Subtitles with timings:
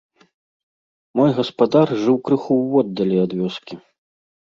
[1.19, 3.75] Мой гаспадар жыў крыху ўводдалі ад вёскі.